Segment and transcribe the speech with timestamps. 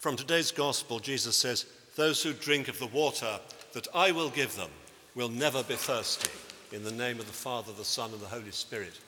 [0.00, 3.38] From today's gospel, Jesus says, Those who drink of the water
[3.74, 4.70] that I will give them
[5.14, 6.30] will never be thirsty.
[6.72, 8.98] In the name of the Father, the Son, and the Holy Spirit.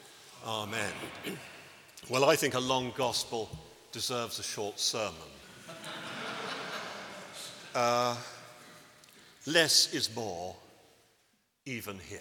[0.44, 0.92] Amen.
[2.10, 3.48] Well, I think a long gospel
[3.90, 5.14] deserves a short sermon.
[7.74, 8.14] Uh,
[9.46, 10.54] less is more,
[11.64, 12.20] even here.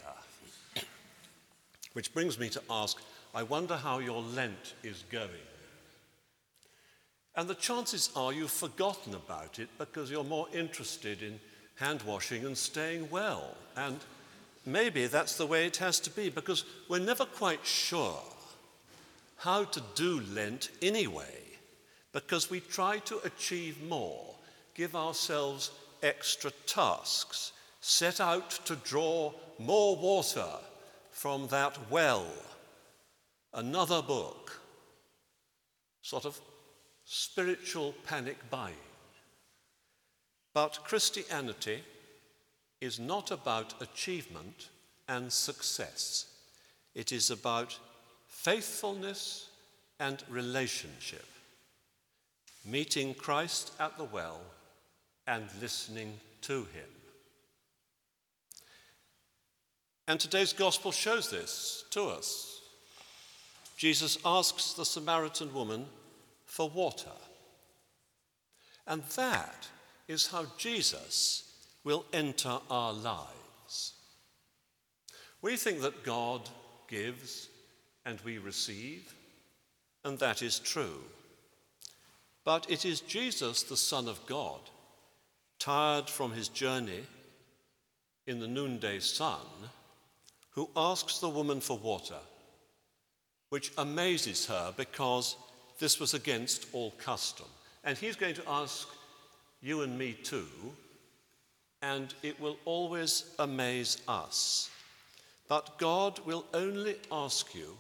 [1.92, 3.02] Which brings me to ask
[3.36, 5.28] I wonder how your Lent is going.
[7.36, 11.40] And the chances are you've forgotten about it because you're more interested in
[11.76, 13.56] hand washing and staying well.
[13.76, 14.00] And
[14.66, 18.20] maybe that's the way it has to be because we're never quite sure
[19.38, 21.42] how to do Lent anyway
[22.14, 24.36] because we try to achieve more,
[24.76, 25.72] give ourselves
[26.04, 30.48] extra tasks, set out to draw more water
[31.12, 32.28] from that well,
[33.54, 34.60] another book,
[36.02, 36.40] sort of
[37.14, 38.88] spiritual panic buying.
[40.54, 41.84] But Christianity
[42.80, 44.70] is not about achievement
[45.10, 46.28] and success.
[46.96, 47.78] It is about
[48.30, 49.50] faithfulness
[50.00, 51.26] and relationship,
[52.64, 54.40] meeting Christ at the well
[55.28, 56.90] and listening to him.
[60.08, 62.62] And today's gospel shows this to us.
[63.76, 65.88] Jesus asks the Samaritan woman
[66.52, 67.18] for water.
[68.86, 69.70] And that
[70.10, 71.44] is how Jesus
[71.86, 73.94] will enter our lives.
[75.42, 76.50] We think that God
[76.90, 77.48] gives
[78.06, 79.16] and we receive,
[80.04, 81.02] and that is true.
[82.44, 84.60] But it is Jesus, the Son of God,
[85.58, 87.06] tired from his journey
[88.28, 89.48] in the noonday sun,
[90.50, 92.20] who asks the woman for water,
[93.48, 95.38] which amazes her because
[95.82, 97.48] this was against all custom.
[97.84, 98.88] And he's going to ask
[99.62, 100.48] you and me too,
[101.82, 104.70] and it will always amaze us.
[105.50, 107.76] But God will only ask you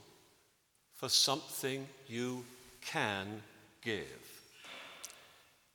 [0.95, 2.43] for something you
[2.81, 3.43] can
[3.83, 4.41] give.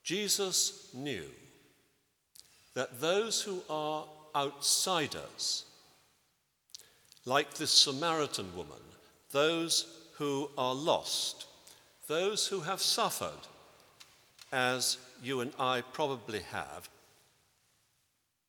[0.03, 1.25] Jesus knew
[2.73, 4.05] that those who are
[4.35, 5.63] outsiders,
[7.25, 8.83] like this Samaritan woman,
[9.31, 9.85] those
[10.17, 11.45] who are lost,
[12.07, 13.47] those who have suffered,
[14.51, 16.89] as you and I probably have,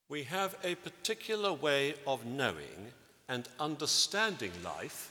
[0.08, 2.92] we have a particular way of knowing
[3.28, 5.10] and understanding life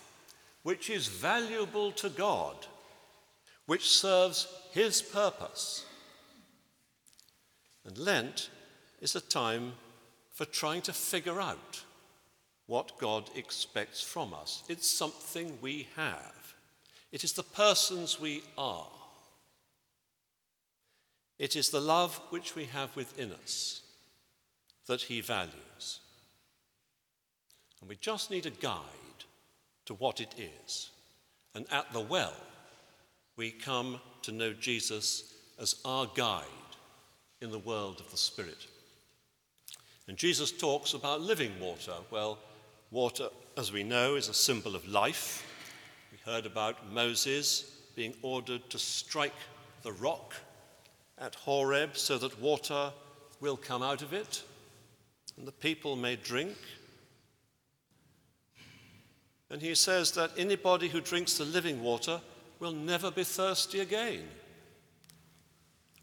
[0.63, 2.55] which is valuable to God,
[3.67, 5.85] which serves His purpose.
[7.85, 8.49] And Lent
[9.01, 9.73] is a time
[10.31, 11.83] for trying to figure out
[12.65, 14.63] what God expects from us.
[14.67, 16.36] It's something we have.
[17.12, 18.88] It is the persons we are.
[21.40, 23.81] It is the love which we have within us
[24.88, 26.00] that He values.
[27.79, 28.81] And we just need a guide
[29.85, 30.90] to what it is.
[31.56, 32.34] And at the well,
[33.35, 36.44] we come to know Jesus as our guide
[37.41, 38.68] in the world of the Spirit.
[40.07, 41.94] And Jesus talks about living water.
[42.09, 42.39] Well,
[42.91, 45.46] water, as we know, is a symbol of life.
[46.27, 49.31] Heard about Moses being ordered to strike
[49.83, 50.33] the rock
[51.17, 52.91] at Horeb so that water
[53.39, 54.43] will come out of it
[55.38, 56.57] and the people may drink.
[59.49, 62.19] And he says that anybody who drinks the living water
[62.59, 64.27] will never be thirsty again.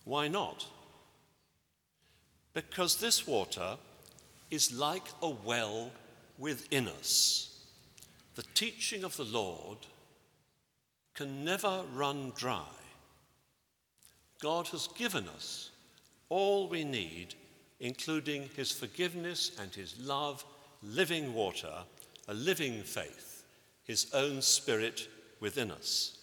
[0.05, 0.67] Why not?
[2.55, 3.77] Because this water
[4.51, 5.91] is like a well
[6.39, 7.59] within us.
[8.37, 9.77] The teaching of the Lord
[11.15, 12.67] can never run dry.
[14.41, 15.71] God has given us
[16.29, 17.35] all we need,
[17.81, 20.45] including his forgiveness and his love,
[20.83, 21.73] living water,
[22.29, 23.45] a living faith,
[23.85, 25.09] his own spirit
[25.41, 26.19] within us.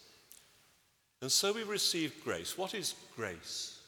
[1.21, 2.57] And so we receive grace.
[2.57, 3.79] What is grace?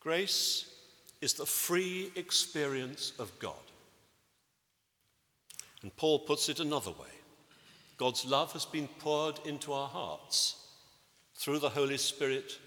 [0.00, 0.72] Grace
[1.20, 3.54] is the free experience of God.
[5.82, 7.19] And Paul puts it another way
[8.00, 10.56] God's love has been poured into our hearts
[11.34, 12.58] through the Holy Spirit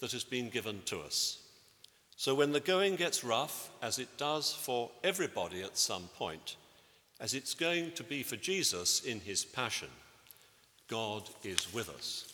[0.00, 1.38] that has been given to us.
[2.16, 6.56] So when the going gets rough, as it does for everybody at some point,
[7.18, 9.88] as it's going to be for Jesus in his passion,
[10.86, 12.30] God is with us.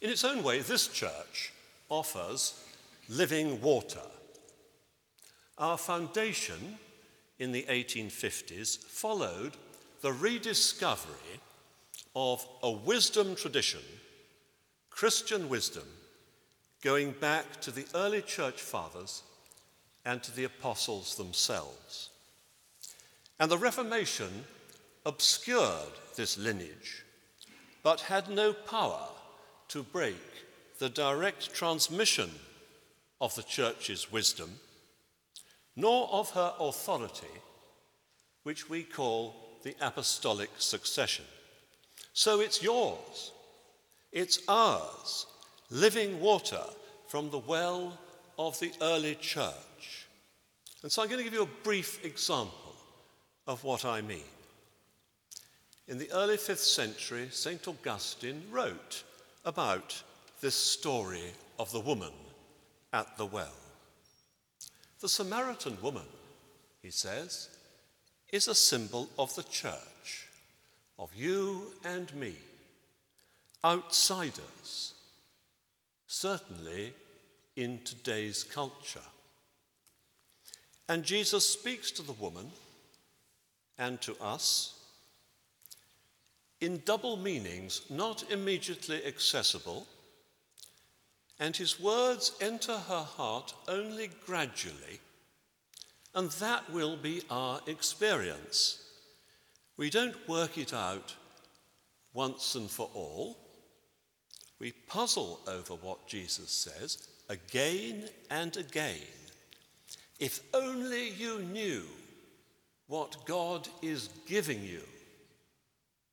[0.00, 1.52] In its own way, this church
[1.88, 2.62] offers
[3.08, 4.06] living water.
[5.58, 6.78] Our foundation
[7.40, 9.56] in the 1850s followed
[10.00, 11.40] the rediscovery
[12.14, 13.80] of a wisdom tradition
[14.90, 15.84] Christian wisdom
[16.82, 19.22] going back to the early church fathers
[20.04, 22.10] and to the apostles themselves.
[23.38, 24.44] And the Reformation
[25.06, 27.04] obscured this lineage,
[27.84, 29.06] but had no power
[29.68, 30.16] to break
[30.80, 32.30] the direct transmission
[33.20, 34.50] of the church's wisdom,
[35.76, 37.26] nor of her authority,
[38.42, 41.24] which we call the apostolic succession.
[42.12, 43.32] So it's yours,
[44.12, 45.26] it's ours,
[45.70, 46.62] living water
[47.06, 47.98] from the well
[48.38, 50.06] of the early church.
[50.82, 52.76] And so I'm going to give you a brief example
[53.46, 54.30] of what I mean.
[55.88, 57.66] In the early fifth century, St.
[57.66, 59.02] Augustine wrote
[59.44, 60.00] about
[60.40, 62.12] this story of the woman
[62.92, 63.56] at the well.
[65.00, 66.06] The Samaritan woman,
[66.82, 67.48] he says,
[68.30, 70.28] is a symbol of the church,
[70.98, 72.34] of you and me,
[73.64, 74.94] outsiders,
[76.06, 76.92] certainly
[77.56, 79.00] in today's culture.
[80.88, 82.50] And Jesus speaks to the woman
[83.78, 84.74] and to us
[86.60, 89.86] in double meanings, not immediately accessible,
[91.38, 95.00] and his words enter her heart only gradually,
[96.14, 98.82] and that will be our experience.
[99.76, 101.14] We don't work it out
[102.12, 103.38] once and for all.
[104.58, 108.96] We puzzle over what Jesus says again and again.
[110.18, 111.84] If only you knew
[112.88, 114.82] what God is giving you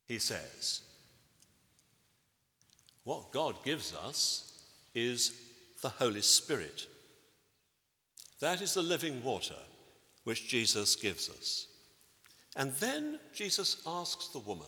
[0.08, 0.82] he says.
[3.04, 4.52] What God gives us
[4.94, 5.34] is
[5.82, 6.88] the Holy Spirit.
[8.40, 9.56] That is the living water
[10.26, 11.68] which Jesus gives us.
[12.56, 14.68] And then Jesus asks the woman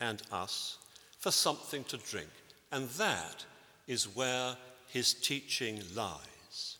[0.00, 0.78] and us
[1.18, 2.30] for something to drink.
[2.72, 3.44] And that
[3.86, 4.56] is where
[4.88, 6.78] his teaching lies.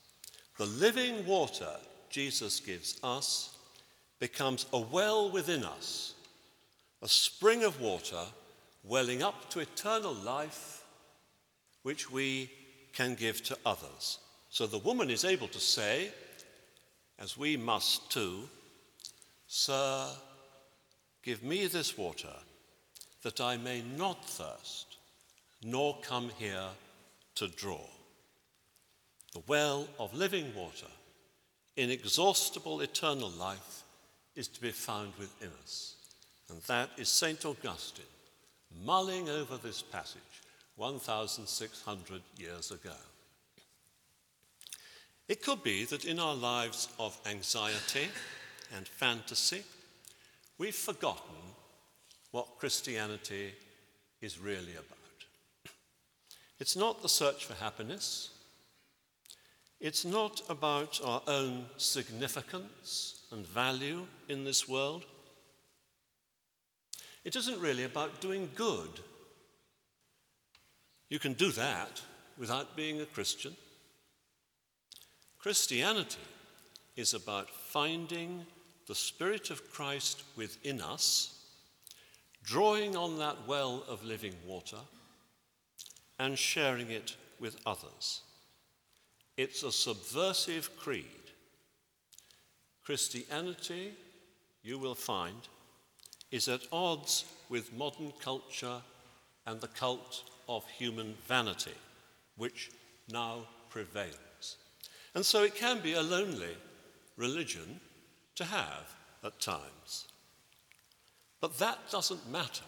[0.57, 1.77] The living water
[2.09, 3.57] Jesus gives us
[4.19, 6.15] becomes a well within us
[7.03, 8.25] a spring of water
[8.85, 10.85] welling up to eternal life,
[11.83, 12.51] which we
[12.93, 14.19] can give to others.
[14.51, 16.11] So the woman is able to say,
[17.21, 18.49] as we must too,
[19.47, 20.07] Sir,
[21.23, 22.35] give me this water
[23.23, 24.97] that I may not thirst,
[25.63, 26.69] nor come here
[27.35, 27.85] to draw.
[29.35, 30.87] The well of living water,
[31.77, 33.83] inexhaustible eternal life,
[34.35, 35.97] is to be found within us.
[36.49, 37.45] And that is St.
[37.45, 38.05] Augustine
[38.85, 40.23] mulling over this passage
[40.77, 42.97] 1,600 years ago.
[45.31, 48.09] It could be that in our lives of anxiety
[48.75, 49.63] and fantasy,
[50.59, 51.37] we've forgotten
[52.33, 53.53] what Christianity
[54.21, 54.99] is really about.
[56.59, 58.31] It's not the search for happiness.
[59.79, 65.05] It's not about our own significance and value in this world.
[67.25, 68.99] It isn't really about doing good.
[71.09, 72.03] You can do that
[72.37, 73.55] without being a Christian.
[75.41, 76.21] Christianity
[76.97, 78.45] is about finding
[78.87, 81.47] the Spirit of Christ within us,
[82.45, 84.77] drawing on that well of living water,
[86.19, 88.21] and sharing it with others.
[89.39, 91.07] It's a subversive creed.
[92.85, 93.95] Christianity,
[94.63, 95.49] you will find,
[96.31, 98.83] is at odds with modern culture
[99.47, 101.75] and the cult of human vanity,
[102.37, 102.71] which
[103.11, 104.30] now prevails.
[105.15, 106.57] And so it can be a lonely
[107.17, 107.81] religion
[108.37, 110.07] to have at times.
[111.41, 112.65] But that doesn't matter.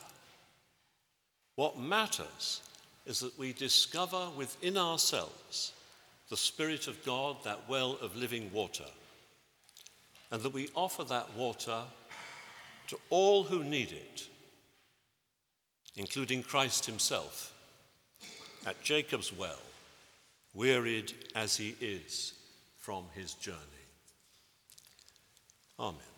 [1.57, 2.63] What matters
[3.07, 5.73] is that we discover within ourselves
[6.31, 8.87] the Spirit of God, that well of living water,
[10.31, 11.81] and that we offer that water
[12.89, 14.29] to all who need it,
[15.97, 17.53] including Christ himself,
[18.65, 19.61] at Jacob's well,
[20.55, 22.35] wearied as he is
[22.79, 23.59] from his journey.
[25.79, 26.12] Amen.